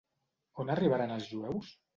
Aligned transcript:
On 0.63 0.73
arribaren 0.77 1.15
els 1.19 1.31
jueus? 1.35 1.73